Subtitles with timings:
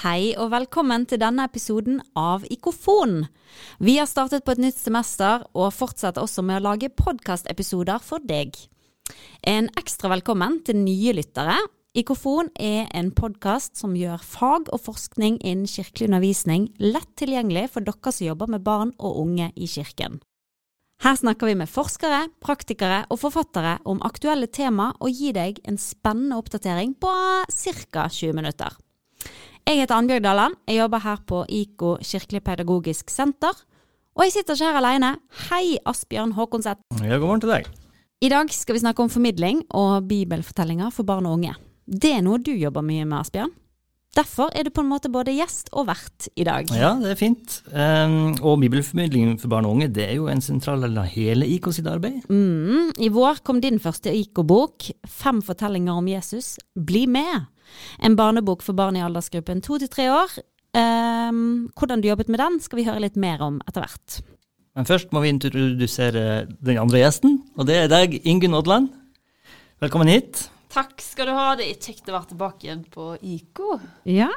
[0.00, 3.26] Hei og velkommen til denne episoden av Ikofon.
[3.84, 8.24] Vi har startet på et nytt semester og fortsetter også med å lage podkastepisoder for
[8.24, 8.56] deg.
[9.44, 11.58] En ekstra velkommen til nye lyttere.
[11.92, 17.84] Ikofon er en podkast som gjør fag og forskning innen kirkelig undervisning lett tilgjengelig for
[17.84, 20.22] dere som jobber med barn og unge i kirken.
[21.04, 25.76] Her snakker vi med forskere, praktikere og forfattere om aktuelle tema og gir deg en
[25.76, 28.08] spennende oppdatering på ca.
[28.08, 28.80] 20 minutter.
[29.70, 33.54] Jeg heter Annbjørg Dalland, jeg jobber her på IKO kirkelig pedagogisk senter.
[34.18, 35.10] Og jeg sitter ikke her alene.
[35.44, 36.80] Hei, Asbjørn Håkonseth.
[37.04, 37.68] Ja, god morgen til deg.
[38.18, 41.54] I dag skal vi snakke om formidling og bibelfortellinger for barn og unge.
[41.86, 43.52] Det er noe du jobber mye med, Asbjørn.
[44.18, 46.66] Derfor er du på en måte både gjest og vert i dag.
[46.74, 47.60] Ja, det er fint.
[47.70, 51.46] Um, og bibelformidling for barn og unge det er jo en sentral del av hele
[51.46, 52.26] IK sitt arbeid.
[52.26, 56.56] Mm, I vår kom din første IK-bok, 'Fem fortellinger om Jesus'.
[56.74, 57.46] Bli med!
[58.02, 60.36] En barnebok for barn i aldersgruppen to til tre år.
[60.76, 64.20] Um, hvordan du jobbet med den, skal vi høre litt mer om etter hvert.
[64.78, 68.92] Men først må vi introdusere den andre gjesten, og det er deg, Ingunn Odland.
[69.82, 70.46] Velkommen hit.
[70.70, 71.48] Takk skal du ha.
[71.58, 73.80] Det er kjekt å være tilbake igjen på IKO.
[74.06, 74.30] Ja,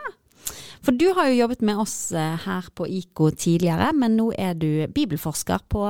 [0.84, 4.58] for du har jo jobbet med oss eh, her på IKO tidligere, men nå er
[4.60, 5.86] du bibelforsker på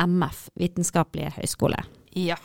[0.00, 1.84] MF, Vitenskapelige høgskole.
[2.18, 2.38] Ja.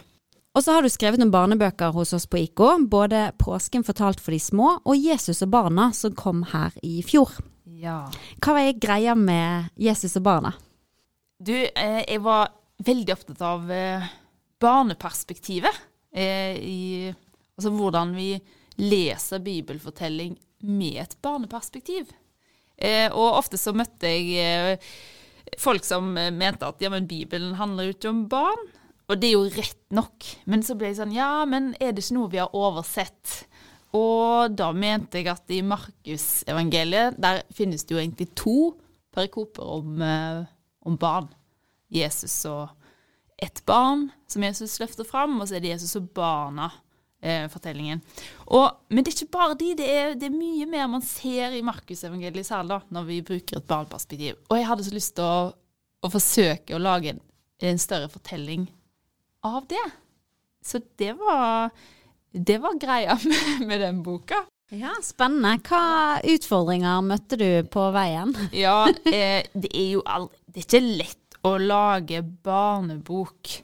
[0.58, 4.32] Og så har du skrevet noen barnebøker hos oss på IKO, både 'Påsken fortalt for
[4.32, 7.30] de små' og 'Jesus og barna', som kom her i fjor.
[7.66, 8.10] ja.
[8.42, 10.54] Hva var greia med Jesus og barna?
[11.40, 12.50] Du, eh, jeg var
[12.84, 14.04] veldig opptatt av eh,
[14.60, 15.76] barneperspektivet.
[16.12, 17.14] Eh, i,
[17.56, 18.42] altså hvordan vi
[18.78, 22.10] leser bibelfortelling med et barneperspektiv.
[22.78, 24.92] Eh, og ofte så møtte jeg eh,
[25.60, 28.68] folk som eh, mente at ja, men Bibelen handler jo ikke om barn.
[29.10, 30.28] Og det er jo rett nok.
[30.50, 33.44] Men så ble jeg sånn Ja, men er det ikke noe vi har oversett?
[33.98, 38.58] Og da mente jeg at i Markusevangeliet der finnes det jo egentlig to
[39.16, 40.44] perikoper om, eh,
[40.86, 41.32] om barn.
[41.90, 42.70] Jesus og
[43.42, 48.02] et barn som Jesus løfter fram, og så er det Jesus og barna-fortellingen.
[48.90, 51.64] men det er ikke bare de, det er, det er mye mer man ser i
[51.66, 54.36] Markusevangeliet særlig da, når vi bruker et barneperspektiv.
[54.50, 55.52] Og jeg hadde så lyst til å,
[56.04, 57.22] å forsøke å lage en,
[57.64, 58.70] en større fortelling
[59.46, 59.86] av det.
[60.66, 61.70] Så det var,
[62.32, 64.44] det var greia med, med den boka.
[64.70, 65.56] Ja, Spennende.
[65.66, 68.36] Hva utfordringer møtte du på veien?
[68.66, 73.56] Ja, eh, det er jo all, det er ikke lett å lage barnebok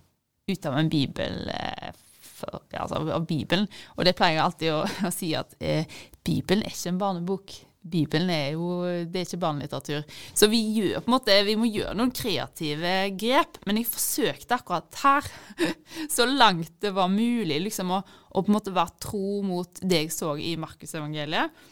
[0.50, 1.46] ut av en bibel.
[1.54, 1.92] Eh,
[2.36, 3.68] for, ja, altså av Bibelen.
[3.96, 5.86] Og det pleier jeg alltid å, å si at eh,
[6.26, 7.56] Bibelen er ikke en barnebok.
[7.86, 10.04] Bibelen er jo det er ikke barnelitteratur.
[10.34, 13.60] Så vi gjør på en måte, vi må gjøre noen kreative grep.
[13.68, 15.30] Men jeg forsøkte akkurat her,
[16.16, 20.06] så langt det var mulig, liksom å, å på en måte være tro mot det
[20.06, 21.66] jeg så i Markusevangeliet.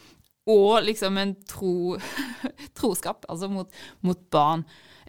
[0.54, 1.98] Og liksom en tro,
[2.78, 4.66] troskap, altså mot, mot barn.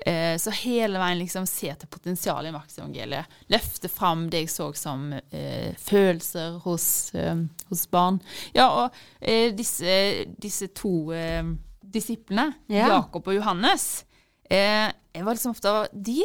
[0.06, 3.36] Eh, så hele veien liksom se til potensialet i Markusevangeliet.
[3.48, 8.20] Løfte fram det jeg så som eh, følelser hos, eh, hos, barn.
[8.52, 11.40] Ja, og eh, disse, disse, to eh,
[11.80, 12.90] disiplene, ja.
[12.92, 14.04] Jakob og Johannes,
[14.50, 16.20] eh, jeg var liksom ofte av de.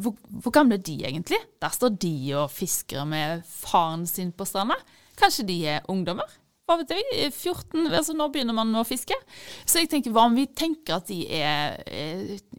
[0.00, 1.38] Hvor, hvor, gamle er de egentlig?
[1.60, 4.76] Der står de og fisker med faren sin på stranda.
[5.20, 6.28] Kanskje de er ungdommer?
[6.68, 9.16] Hva vet jeg, 14, altså Når begynner man å fiske?
[9.66, 11.80] Så jeg tenker, hva om vi tenker at de er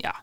[0.02, 0.18] ja,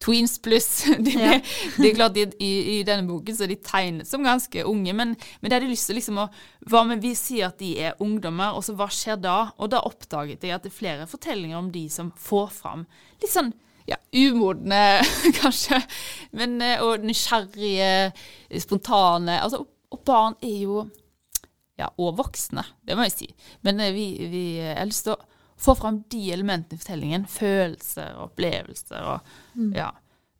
[0.00, 0.68] tweens pluss.
[1.06, 1.38] De, ja.
[1.76, 5.14] det er klart i, i, i, denne boken så de tegnet som ganske unge, men,
[5.40, 6.28] men det hadde lyst til liksom å
[6.70, 9.38] hva med Vi sier at de er ungdommer, og så hva skjer da?
[9.60, 12.86] Og da oppdaget jeg at det er flere fortellinger om de som får fram
[13.20, 13.52] litt sånn
[13.88, 15.00] ja, umodne,
[15.40, 15.80] kanskje,
[16.36, 18.12] men, eh, og nysgjerrige,
[18.62, 19.40] spontane.
[19.42, 20.84] Altså, og barn er jo
[21.80, 23.28] ja, og voksne, det må jeg si.
[23.66, 24.92] Men eh, vi, vi, jeg
[25.60, 27.26] få fram de elementene i fortellingen.
[27.30, 29.04] Følelser og opplevelser.
[29.12, 29.72] Og, mm.
[29.76, 29.90] ja.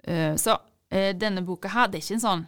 [0.09, 2.47] Uh, så uh, denne boka her, det er ikke en sånn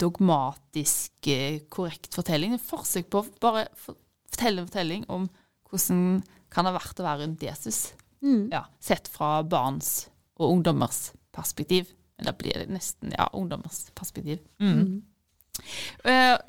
[0.00, 2.54] dogmatisk uh, korrekt fortelling.
[2.54, 5.28] Det er forsøk på å bare fortelle en fortelling om
[5.70, 6.22] hvordan
[6.54, 7.80] kan det ha vært å være rundt Jesus.
[8.24, 8.46] Mm.
[8.52, 10.06] Ja, sett fra barns
[10.38, 11.90] og ungdommers perspektiv.
[12.22, 14.38] Da blir det nesten ja, ungdommers perspektiv.
[14.62, 14.76] Mm.
[14.78, 15.00] Mm.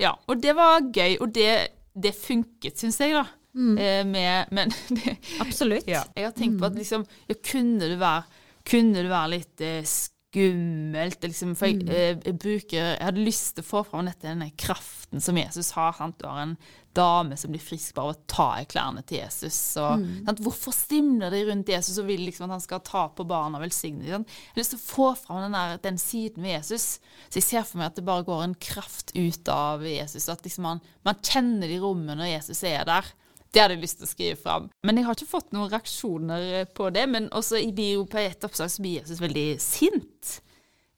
[0.02, 1.50] ja, og det var gøy, og det,
[1.98, 3.26] det funket, syns jeg, da.
[3.56, 3.78] Mm.
[3.78, 5.88] Eh, med, men det, Absolutt.
[5.88, 6.82] Ja, jeg har tenkt på at mm.
[6.84, 11.24] liksom, ja, kunne, det være, kunne det være litt eh, skummelt?
[11.24, 11.92] Liksom, for jeg, mm.
[11.92, 15.72] eh, jeg, bruker, jeg hadde lyst til å få fram dette, denne kraften som Jesus
[15.78, 15.96] har.
[15.96, 16.20] Sant?
[16.20, 16.58] Du har en
[16.96, 19.58] dame som blir frisk bare av å ta i klærne til Jesus.
[19.80, 20.30] Og, mm.
[20.44, 23.66] Hvorfor stimler de rundt Jesus og vil liksom at han skal ta på barna og
[23.66, 24.28] velsigne dem?
[24.28, 26.88] Jeg har lyst til å få fram den, der, den, siden ved Jesus.
[27.28, 30.28] Så jeg ser for meg at det bare går en kraft ut av Jesus.
[30.32, 33.16] At liksom man, man kjenner de rommene når Jesus er der
[33.56, 34.66] Det hadde jeg lyst til å skrive fram.
[34.84, 37.06] Men jeg har ikke fått noen reaksjoner på det.
[37.08, 40.40] Men også i bio på et oppslag så blir Jesus veldig sint.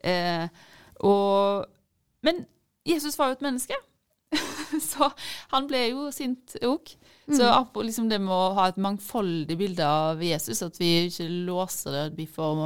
[0.01, 0.47] Eh,
[1.05, 1.67] og,
[2.25, 2.47] men
[2.87, 3.77] Jesus var jo et menneske.
[4.89, 5.11] så
[5.53, 6.95] han ble jo sint òg.
[7.27, 7.81] Så mm.
[7.83, 12.03] liksom det med å ha et mangfoldig bilde av Jesus, at vi ikke låser det,
[12.09, 12.61] at vi får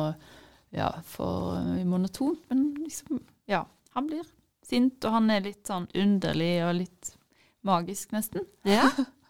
[0.77, 2.39] ja, for monotont.
[2.49, 3.65] Men liksom, ja.
[3.91, 4.23] Han blir
[4.63, 7.09] sint, og han er litt sånn underlig og litt
[7.67, 8.47] magisk, nesten.
[8.63, 8.87] Ja.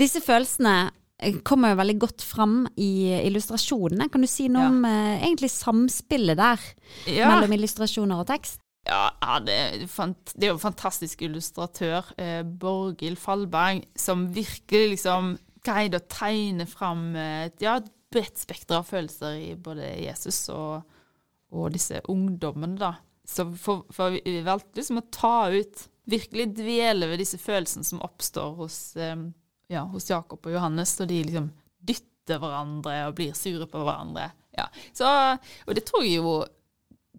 [0.00, 0.74] Disse følelsene
[1.22, 4.10] eh, kommer jo veldig godt fram i illustrasjonene.
[4.12, 4.72] Kan du si noe ja.
[4.72, 6.68] om eh, egentlig samspillet der
[7.08, 7.30] ja.
[7.32, 8.60] mellom illustrasjoner og tekst?
[8.86, 9.86] Ja, ja det, er,
[10.36, 15.34] det, jo en fantastisk illustratør, eh, Borghild Fallberg, som virkelig liksom
[15.66, 17.80] greide å tegne fram et ja,
[18.12, 20.84] bredt spekter av følelser i både Jesus og,
[21.50, 22.92] og disse ungdommene, da.
[23.26, 27.98] Så for, for vi valgte liksom å ta ut Virkelig dvele ved disse følelsene som
[28.06, 29.16] oppstår hos, eh,
[29.72, 31.50] ja, hos Jakob og Johannes, og de liksom
[31.86, 34.30] dytter hverandre og blir sure på hverandre.
[34.56, 34.68] Ja.
[34.96, 35.06] Så,
[35.66, 36.38] og det tror jeg jo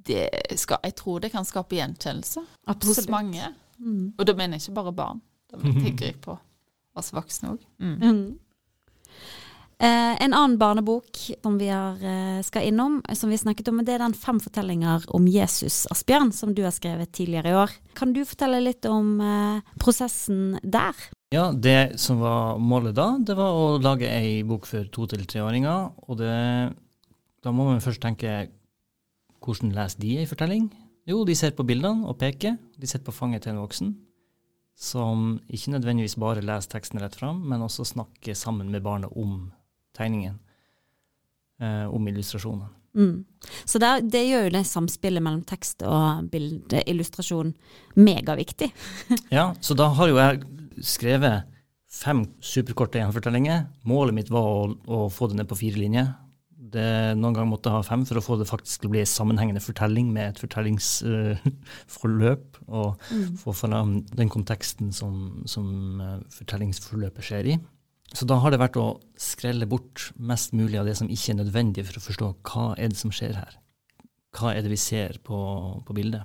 [0.08, 2.40] det skal, Jeg tror det kan skape gjenkjennelse
[2.72, 2.98] Absolutt.
[3.02, 3.50] hos mange.
[3.78, 4.14] Mm.
[4.18, 5.24] Og da mener jeg ikke bare barn.
[5.52, 6.38] Da tenker jeg på
[6.98, 7.66] oss voksne òg.
[7.84, 7.98] Mm.
[8.02, 8.38] Mm.
[9.80, 13.94] Eh, en annen barnebok som vi har, eh, skal innom, som vi snakket om, det
[13.94, 17.70] er den 'Fem fortellinger om Jesus', Asbjørn, som du har skrevet tidligere i år.
[17.94, 20.96] Kan du fortelle litt om eh, prosessen der?
[21.34, 25.26] Ja, det som var målet da, det var å lage ei bok for to- til
[25.28, 25.92] treåringer.
[26.08, 26.74] Og det,
[27.44, 28.48] da må man først tenke
[29.44, 30.70] hvordan leser de ei fortelling?
[31.08, 32.58] Jo, de ser på bildene og peker.
[32.80, 33.96] De sitter på fanget til en voksen
[34.78, 39.52] som ikke nødvendigvis bare leser teksten rett fram, men også snakker sammen med barnet om
[39.98, 40.38] tegningen
[41.60, 42.70] eh, om illustrasjonen.
[42.98, 43.26] Mm.
[43.70, 47.54] Så det, det gjør jo det samspillet mellom tekst og bildeillustrasjon
[48.00, 48.70] megaviktig.
[49.38, 50.34] ja, så da har jo jeg
[50.84, 51.44] skrevet
[51.98, 53.60] fem superkorte gjenfortellinger.
[53.88, 56.08] Målet mitt var å, å få det ned på fire linjer.
[56.68, 59.04] Det, noen ganger måtte jeg ha fem for å få det faktisk til å bli
[59.06, 63.28] en sammenhengende fortelling med et fortellingsforløp, uh, og mm.
[63.40, 65.14] få fram den konteksten som,
[65.48, 65.68] som
[66.04, 67.56] uh, fortellingsforløpet skjer i.
[68.16, 68.88] Så da har det vært å
[69.20, 72.94] skrelle bort mest mulig av det som ikke er nødvendig for å forstå hva er
[72.94, 73.60] det som skjer her.
[74.38, 75.38] Hva er det vi ser på,
[75.84, 76.24] på bildet?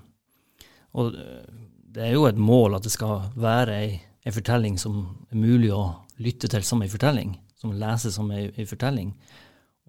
[0.99, 1.45] Og eh,
[1.93, 3.93] det er jo et mål at det skal være ei,
[4.25, 5.03] ei fortelling som
[5.33, 5.85] er mulig å
[6.23, 9.13] lytte til som ei fortelling, som leses som ei, ei fortelling,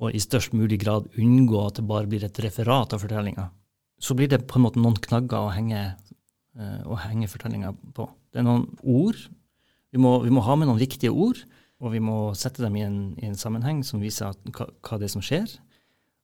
[0.01, 3.47] og i størst mulig grad unngå at det bare blir et referat av fortellinga.
[4.01, 5.83] Så blir det på en måte noen knagger å henge,
[6.59, 8.07] uh, å henge fortellinga på.
[8.33, 9.19] Det er noen ord.
[9.93, 11.39] Vi må, vi må ha med noen viktige ord
[11.83, 14.99] og vi må sette dem i en, i en sammenheng som viser at, hva, hva,
[14.99, 15.51] det er som skjer.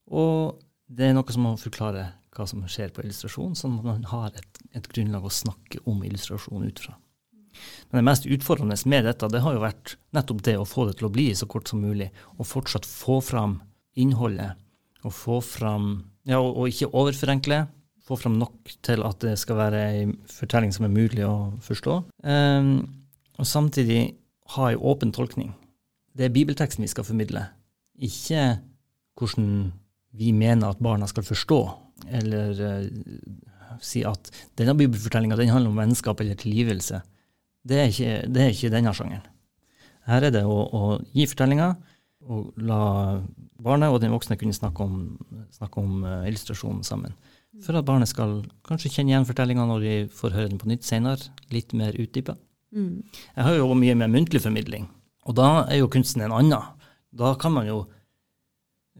[0.08, 0.56] Og
[0.88, 4.32] det er noe som må forklare hva som skjer på illustrasjon, sånn at man har
[4.38, 6.96] et, et grunnlag å snakke om illustrasjon ut fra.
[7.90, 10.96] Men det mest utfordrende med dette det har jo vært nettopp det å få det
[11.00, 12.08] til å bli så kort som mulig,
[12.38, 13.58] og fortsatt få fram
[13.98, 14.56] innholdet,
[15.04, 15.90] og få fram
[16.28, 17.64] Ja, og, og ikke overforenkle.
[18.04, 21.94] Få fram nok til at det skal være ei fortelling som er mulig å forstå.
[22.26, 22.74] Um,
[23.40, 24.19] og samtidig
[24.54, 25.52] ha en åpen tolkning.
[26.16, 27.44] Det er bibelteksten vi skal formidle,
[28.00, 28.58] ikke
[29.18, 29.70] hvordan
[30.16, 31.60] vi mener at barna skal forstå,
[32.18, 32.86] eller uh,
[33.84, 37.02] si at denne bibelfortellinga handler om vennskap eller tilgivelse.
[37.62, 39.26] Det er ikke, det er ikke denne sjangeren.
[40.08, 40.82] Her er det å, å
[41.14, 41.74] gi fortellinga
[42.30, 42.80] og la
[43.60, 44.96] barnet og den voksne kunne snakke om,
[45.54, 47.14] snakke om uh, illustrasjonen sammen.
[47.64, 50.86] For at barnet skal kanskje kjenne igjen fortellinga når de får høre den på nytt
[50.86, 52.36] senere, litt mer utdypa.
[52.74, 53.02] Mm.
[53.34, 54.86] Jeg har jo mye med muntlig formidling,
[55.26, 56.76] og da er jo kunsten en annen.
[57.10, 57.80] Da kan man jo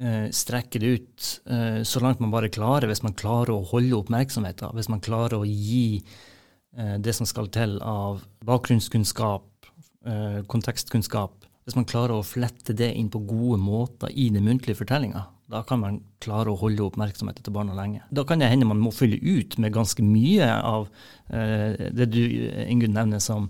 [0.01, 3.99] eh, strekke det ut eh, så langt man bare klarer, hvis man klarer å holde
[4.01, 9.71] oppmerksomheten, hvis man klarer å gi eh, det som skal til av bakgrunnskunnskap,
[10.07, 14.81] eh, kontekstkunnskap, hvis man klarer å flette det inn på gode måter i den muntlige
[14.81, 18.05] fortellinga, da kan man klare å holde oppmerksomheten til barna lenge.
[18.15, 20.87] Da kan det hende man må fylle ut med ganske mye av
[21.29, 22.23] eh, det du
[22.67, 23.49] Ingunn nevner som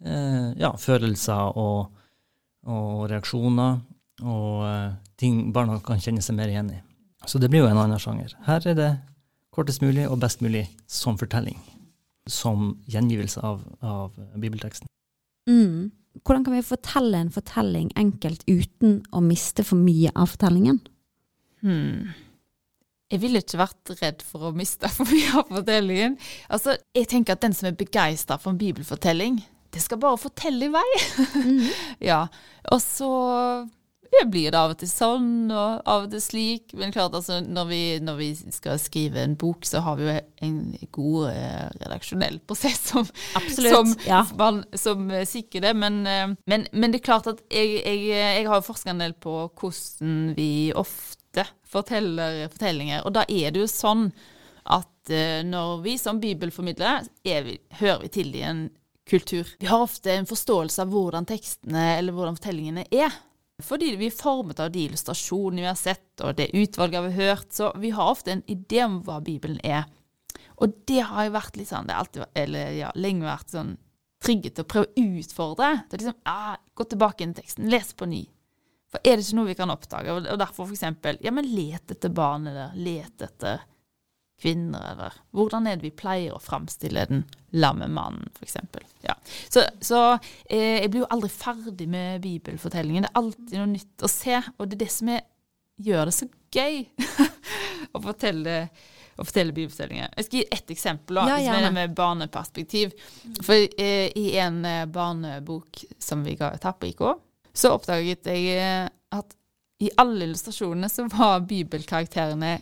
[0.00, 1.90] eh, ja, følelser og,
[2.64, 3.82] og reaksjoner,
[4.24, 6.80] og eh, ting barna kan kjenne seg mer igjen i.
[7.28, 8.32] Så det blir jo en annen sjanger.
[8.48, 8.90] Her er det
[9.54, 11.60] kortest mulig og best mulig som fortelling.
[12.30, 14.88] Som gjengivelse av, av bibelteksten.
[15.50, 15.92] Mm.
[16.24, 20.80] Hvordan kan vi fortelle en fortelling enkelt uten å miste for mye av fortellingen?
[21.64, 22.12] Hmm.
[23.12, 26.18] Jeg ville ikke vært redd for å miste for mye av fortellingen.
[26.52, 29.38] Altså, jeg tenker at den som er begeistra for en bibelfortelling,
[29.74, 30.90] det skal bare fortelle i vei.
[31.34, 31.64] Mm.
[32.10, 32.24] ja.
[32.72, 33.10] Og så
[34.30, 36.74] blir det av og til sånn, og av og til slik.
[36.78, 40.14] Men klart, altså, når vi, når vi skal skrive en bok, så har vi jo
[40.46, 40.60] en
[40.94, 44.22] god eh, redaksjonell prosess som, Absolutt, som, ja.
[44.38, 45.74] man, som eh, sikrer det.
[45.82, 49.18] Men, eh, men, men det er klart at jeg, jeg, jeg har forska en del
[49.18, 51.23] på hvordan vi ofte
[51.66, 53.02] forteller fortellinger.
[53.04, 54.08] Og da er det jo sånn
[54.64, 58.66] at eh, når vi som bibelformidlere er vi, hører vi til i en
[59.08, 59.48] kultur.
[59.58, 63.12] Vi har ofte en forståelse av hvordan tekstene eller hvordan fortellingene er.
[63.62, 67.34] Fordi vi er formet av de illustrasjonene vi har sett, og det utvalget vi har
[67.34, 67.52] hørt.
[67.54, 69.84] Så vi har ofte en idé om hva Bibelen er.
[70.62, 73.74] Og det har jo vært litt sånn, det har alltid, eller ja, lenge vært sånn
[74.24, 75.70] trigget til å prøve å utfordre.
[75.88, 78.24] Det er liksom, ah, Gå tilbake inn i teksten, les på ny.
[78.94, 80.12] For er det ikke noe vi kan oppdage?
[80.14, 83.64] Og derfor for eksempel, ja, men let etter barn, eller let etter
[84.40, 87.24] kvinner, eller hvordan er det vi pleier å framstille den
[87.58, 88.86] lamme mannen, for eksempel.
[89.02, 89.16] Ja.
[89.50, 90.00] Så, så
[90.46, 93.06] eh, jeg blir jo aldri ferdig med bibelfortellingen.
[93.06, 95.26] Det er alltid noe nytt å se, og det er det som er,
[95.82, 96.80] gjør det så gøy
[97.98, 98.56] å fortelle,
[99.18, 100.14] å fortelle bibelfortellinger.
[100.14, 102.94] Jeg skal gi ett eksempel, også, Ja, er med barneperspektiv.
[103.42, 107.06] For eh, i en eh, barnebok som vi ga ut her på IK,
[107.54, 109.36] så oppdaget jeg eh, at
[109.82, 112.56] i alle illustrasjonene så var bibelkarakterene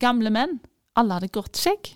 [0.00, 0.58] gamle menn.
[0.98, 1.92] Alle hadde grått skjegg.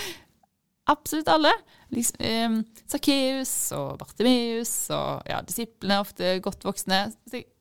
[0.94, 1.52] Absolutt alle.
[1.94, 2.56] Liksom, eh,
[2.90, 7.02] Sakkeus og Bartimeus og ja, disiplene er ofte godt voksne.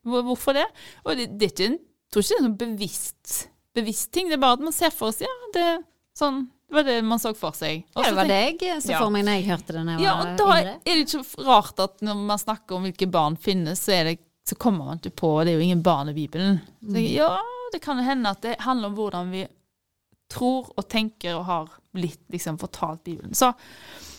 [0.06, 0.66] Hvorfor det?
[1.06, 1.80] Og det, det er ikke en,
[2.14, 3.36] tror ikke det er en sånn bevisst,
[3.78, 4.30] bevisst ting.
[4.30, 5.84] Det er bare at man ser for seg ja, det, er
[6.18, 7.84] sånn, det var det man så for seg.
[7.94, 10.40] Ja, det var deg det jeg så for meg når jeg hørte det ja, og
[10.40, 10.78] da yngre.
[10.82, 14.18] er det ikke rart at når man snakker om hvilke barn finnes, så, det,
[14.50, 16.58] så kommer man ikke på Det er jo ingen barn i Bibelen.
[16.82, 17.36] Så jeg, ja,
[17.74, 19.46] det kan jo hende at det handler om hvordan vi
[20.32, 23.38] tror og tenker og har blitt liksom fortalt Bibelen.
[23.38, 23.52] Så,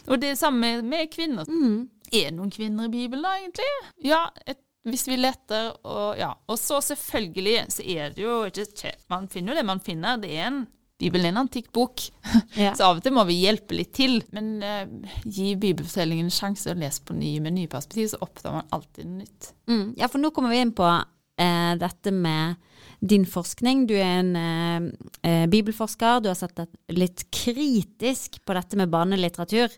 [0.06, 1.50] og det er det samme med, med kvinner.
[1.50, 1.88] Mm.
[2.12, 3.68] Er det noen kvinner i Bibelen da, egentlig?
[4.06, 6.30] Ja, et, hvis vi leter, og ja.
[6.46, 10.20] Og så selvfølgelig så er det jo ikke Man finner jo det man finner.
[10.22, 10.60] Det er en
[10.96, 12.06] Bibelen er en antikk bok.
[12.56, 12.72] Ja.
[12.76, 14.18] Så av og til må vi hjelpe litt til.
[14.34, 14.86] Men uh,
[15.24, 19.08] gi bibelfortellingen en sjanse å lese på ny med nye perspektiv, så oppdager man alltid
[19.08, 19.50] noe nytt.
[19.68, 19.86] Mm.
[20.00, 22.56] Ja, for nå kommer vi inn på uh, dette med
[23.04, 23.84] din forskning.
[23.90, 26.24] Du er en uh, bibelforsker.
[26.24, 29.76] Du har sett et, litt kritisk på dette med barnelitteratur.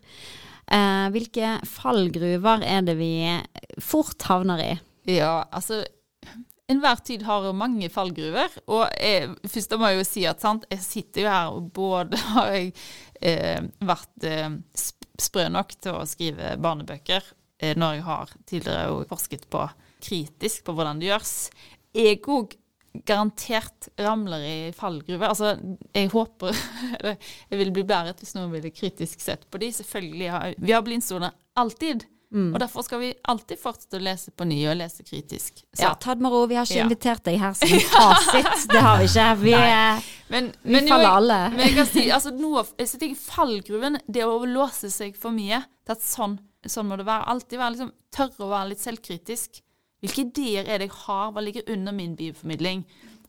[1.09, 3.13] Hvilke fallgruver er det vi
[3.81, 4.73] fort havner i?
[5.09, 5.79] Ja, altså
[6.69, 8.53] Enhver tid har mange fallgruver.
[8.69, 12.19] Og jeg, først må jeg jo si at sant, jeg sitter jo her og både
[12.35, 12.71] har jeg
[13.21, 14.49] eh, vært eh,
[15.19, 17.25] sprø nok til å skrive barnebøker,
[17.61, 19.65] eh, når jeg har tidligere forsket på
[19.99, 21.35] kritisk på hvordan det gjøres.
[21.97, 22.53] Jeg òg
[23.05, 25.29] garantert ramler i fallgruver.
[25.29, 25.55] Altså,
[25.93, 26.55] jeg håper
[27.49, 29.71] Jeg vil bli bæret hvis noen ville kritisk sett på de.
[29.73, 32.05] Selvfølgelig har vi har blindsoner alltid.
[32.31, 32.51] Mm.
[32.53, 35.63] Og derfor skal vi alltid fortsette å lese på ny og lese kritisk.
[35.73, 36.45] Så- Ja, ta det med ro.
[36.45, 36.83] Vi har ikke Ja.
[36.85, 38.67] invitert deg her som fasit.
[38.69, 39.37] Det har vi ikke.
[39.41, 41.39] Vi, er, Men, vi men jo, faller alle.
[41.55, 45.63] Men jeg kan si, altså noe jeg tenker fallgruven, det å låse seg for mye
[45.85, 47.25] til at sånn, sånn må det være.
[47.33, 49.61] Alltid være liksom, tørre å være litt selvkritisk.
[50.03, 51.31] Hvilke ideer er det jeg har?
[51.33, 52.85] Hva ligger under min bibelformidling?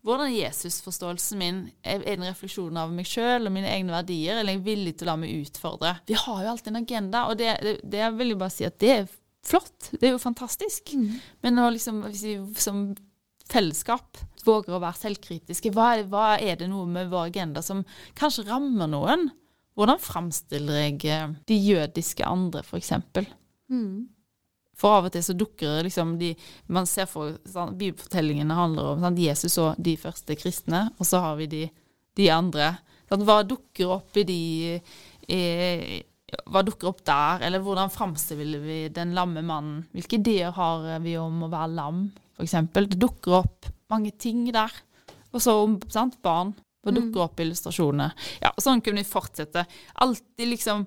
[0.06, 1.58] Hvordan er Jesusforståelsen min?
[1.84, 5.08] Er en refleksjon av meg sjøl og mine egne verdier, eller er jeg villig til
[5.08, 5.94] å la meg utfordre?
[6.08, 8.78] Vi har jo alltid en agenda, og det, det, det vil jeg bare si at
[8.80, 9.12] det er
[9.46, 9.92] flott.
[9.92, 10.94] Det er jo fantastisk.
[11.44, 12.88] Men å liksom, hvis vi som
[13.50, 15.72] fellesskap våger å være selvkritiske.
[15.74, 17.82] Hva er, hva er det noe med vår agenda som
[18.18, 19.28] kanskje rammer noen?
[19.78, 23.28] Hvordan framstiller jeg eh, de jødiske andre, eksempel?
[23.72, 24.08] Mm.
[24.80, 26.30] For av og til så dukker det liksom de
[26.72, 31.20] Man ser for sånn, Bibelfortellingene handler om sant, Jesus og de første kristne, og så
[31.24, 31.64] har vi de,
[32.16, 32.72] de andre.
[33.10, 34.40] Sant, hva dukker opp i de
[35.28, 35.98] eh,
[36.46, 37.44] Hva dukker opp der?
[37.48, 39.84] Eller hvordan framstiller vi den lamme mannen?
[39.96, 42.04] Hvilke ideer har vi om å være lam,
[42.38, 42.56] f.eks.?
[42.70, 44.70] Det dukker opp mange ting der.
[45.34, 46.54] Og så om sant, barn.
[46.80, 48.06] Hva dukker opp i illustrasjonene?
[48.40, 49.66] Ja, sånn kunne vi fortsette.
[50.00, 50.86] Alltid liksom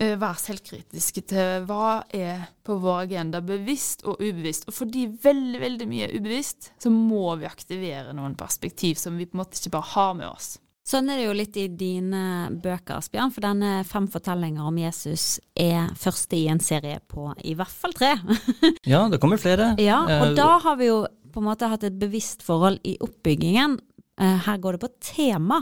[0.00, 4.64] være selvkritiske til hva er på vår agenda, bevisst og ubevisst.
[4.68, 9.26] Og fordi veldig veldig mye er ubevisst, så må vi aktivere noen perspektiv som vi
[9.28, 10.54] på en måte ikke bare har med oss.
[10.82, 12.22] Sånn er det jo litt i dine
[12.58, 17.54] bøker, Asbjørn, for denne Fem fortellinger om Jesus er første i en serie på i
[17.54, 18.16] hvert fall tre.
[18.92, 19.76] Ja, det kommer flere.
[19.78, 22.96] ja, og Eh, da har vi jo på en måte hatt et bevisst forhold i
[23.00, 23.78] oppbyggingen.
[24.18, 25.60] Eh, Her går det på tema.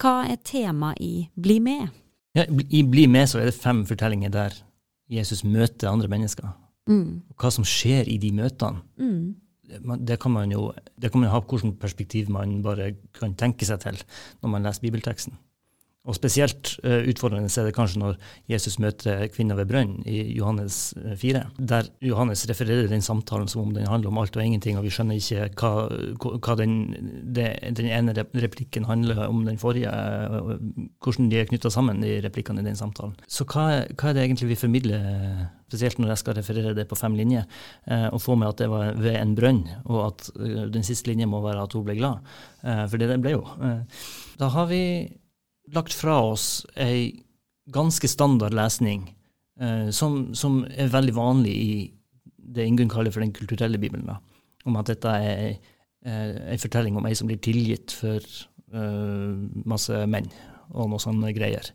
[0.00, 1.88] Hva er tema i Bli med?
[2.36, 4.56] Ja, I Bli med så er det fem fortellinger der
[5.08, 6.50] Jesus møter andre mennesker.
[6.88, 7.22] Mm.
[7.40, 8.82] Hva som skjer i de møtene.
[9.00, 9.36] Mm.
[10.08, 13.82] Det kan man jo det kan man ha hvilket perspektiv man bare kan tenke seg
[13.82, 13.98] til
[14.40, 15.36] når man leser bibelteksten.
[16.08, 18.16] Og spesielt uh, utfordrende er det kanskje når
[18.48, 23.74] Jesus møter kvinna ved brønnen i Johannes 4, der Johannes refererer den samtalen som om
[23.76, 25.72] den handler om alt og ingenting, og vi skjønner ikke hva,
[26.40, 26.78] hva den,
[27.36, 29.92] den, ene replikken handler om den forrige,
[31.04, 33.14] hvordan de er knytta sammen, de replikkene i den samtalen.
[33.28, 35.04] Så hva, hva, er det egentlig vi formidler,
[35.68, 37.44] spesielt når jeg skal referere det på fem linjer,
[38.08, 40.28] og få med at det var ved en brønn, og at
[40.72, 42.24] den siste linjen må være at hun ble glad,
[42.64, 43.44] for det ble jo.
[44.38, 44.82] Da har vi
[45.74, 47.24] lagt fra oss ei
[47.72, 49.06] ganske standard lesning,
[49.60, 51.72] eh, som, som, er veldig vanlig i
[52.48, 54.18] det Ingunn kaller for den kulturelle bibelen, da,
[54.64, 55.56] om at dette er ei,
[56.08, 59.34] ei eh, fortelling om ei som blir tilgitt for eh,
[59.68, 60.30] masse menn
[60.72, 61.68] og noe sånne greier.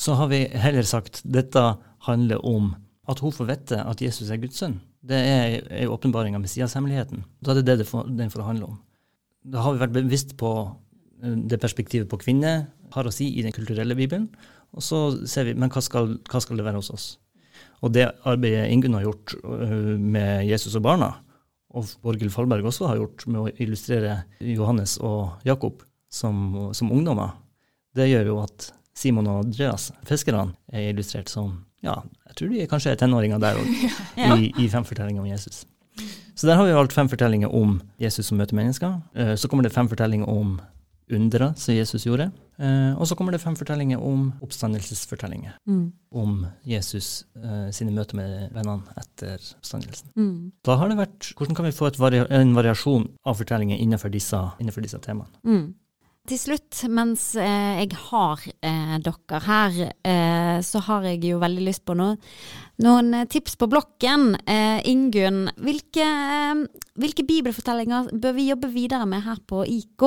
[0.00, 1.62] Så har vi heller sagt dette
[2.06, 2.72] handler om
[3.10, 4.78] at hun får vite at Jesus er Guds sønn.
[5.00, 7.24] Det er ei åpenbaring av Messias-hemmeligheten.
[7.40, 8.78] Da er det det den får handle om.
[9.44, 13.44] Da har vi vært bevisst på eh, det perspektivet på kvinner, har å si i
[13.46, 14.28] den kulturelle bibelen.
[14.76, 17.08] Og så ser vi men hva skal, hva skal det være hos oss?
[17.80, 21.14] Og det arbeidet Ingunn har gjort øh, med Jesus og barna,
[21.70, 27.36] og Borghild Fallberg også har gjort med å illustrere Johannes og Jakob som, som ungdommer,
[27.94, 31.94] det gjør jo at Simon og Andreas, fiskerne, er illustrert som ja,
[32.28, 33.68] jeg tror de kanskje er tenåringer der òg,
[34.20, 34.34] ja.
[34.36, 35.62] i, i fem fortellinger om Jesus.
[36.36, 38.98] Så der har vi valgt fem fortellinger om Jesus som møter mennesker.
[39.16, 40.58] Øh, så kommer det fem fortellinger om
[41.16, 42.30] undera som Jesus gjorde.
[42.60, 45.56] Eh, og så kommer det fem fortellinger om oppstandelsesfortellinger.
[45.68, 45.84] Mm.
[46.12, 50.12] Om Jesus eh, sine møter med vennene etter oppstandelsen.
[50.16, 50.50] Mm.
[50.66, 54.40] Da har det vært Hvordan kan vi få vari en variasjon av fortellinger innenfor disse,
[54.60, 55.40] innenfor disse temaene?
[55.46, 55.70] Mm.
[56.28, 61.64] Til slutt, mens eh, jeg har eh, dere her, eh, så har jeg jo veldig
[61.64, 62.18] lyst på noe,
[62.84, 64.34] noen tips på blokken.
[64.44, 66.60] Eh, Ingunn, hvilke, eh,
[67.00, 70.06] hvilke, bibelfortellinger bør vi jobbe videre med her på IK?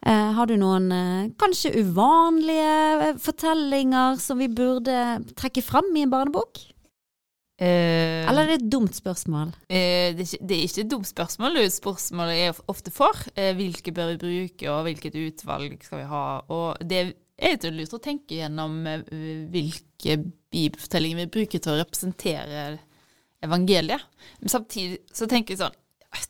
[0.00, 2.74] Eh, har du noen eh, kanskje uvanlige
[3.10, 4.96] eh, fortellinger som vi burde
[5.36, 6.62] trekke fram i en barnebok?
[7.60, 9.50] Uh, Eller er det et dumt spørsmål?
[9.68, 11.58] Uh, det, er ikke, det, er ikke, et dumt spørsmål.
[11.58, 13.18] Det er et spørsmål jeg ofte får.
[13.36, 16.22] Uh, hvilke bør vi bruke, og hvilket utvalg skal vi ha?
[16.56, 17.12] Og det er
[17.52, 18.80] litt lurt å tenke gjennom
[19.52, 20.16] hvilke
[20.52, 22.64] bibelfortellinger vi bruker til å representere
[23.44, 24.08] evangeliet.
[24.40, 25.76] Men samtidig så tenker jeg sånn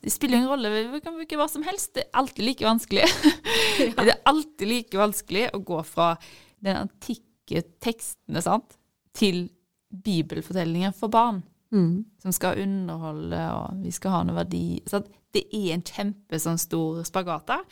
[0.01, 1.93] det spiller ingen rolle, vi kan bruke hva som helst.
[1.95, 3.05] Det er alltid like vanskelig.
[3.05, 3.93] ja.
[4.05, 6.13] Det er alltid like vanskelig å gå fra
[6.61, 8.77] den antikke tekstene sant,
[9.17, 9.47] til
[9.91, 11.41] bibelfortellinger for barn.
[11.71, 12.03] Mm.
[12.21, 14.81] Som skal underholde, og vi skal ha noe verdi.
[14.87, 15.01] Så
[15.35, 17.65] det er en kjempe sånn stor spagat der.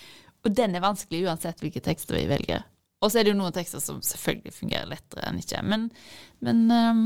[0.47, 2.63] Og den er vanskelig uansett hvilke tekster vi velger.
[3.03, 5.61] Og så er det jo noen tekster som selvfølgelig fungerer lettere enn ikke.
[5.67, 5.87] Men,
[6.43, 7.03] men um,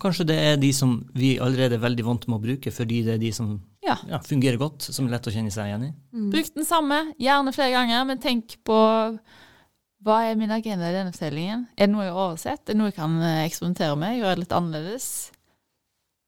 [0.00, 3.16] kanskje det er de som vi allerede er veldig vant med å bruke, fordi det
[3.16, 3.96] er de som ja.
[4.08, 5.92] Ja, fungerer godt, som er lett å kjenne seg igjen i.
[6.14, 6.28] Mm.
[6.32, 8.78] Bruk den samme, gjerne flere ganger, men tenk på
[10.02, 11.66] hva er min agenda i denne fortellingen?
[11.76, 12.62] Er det noe jeg har oversett?
[12.64, 14.16] Er det noe jeg kan eh, eksperimentere med?
[14.18, 15.08] Gjøre det litt annerledes?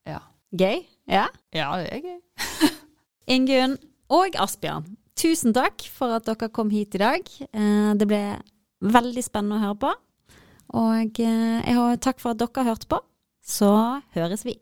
[0.06, 0.20] Ja.
[0.54, 0.84] Gøy?
[1.10, 1.24] Ja?
[1.54, 2.70] Ja, det er gøy.
[3.34, 3.78] Ingunn
[4.14, 4.86] og Asbjørn,
[5.18, 7.34] tusen takk for at dere kom hit i dag.
[7.50, 8.22] Eh, det ble
[8.84, 9.96] veldig spennende å høre på.
[10.84, 13.02] Og eh, jeg har takk for at dere har hørt på
[13.44, 14.56] så høres vi.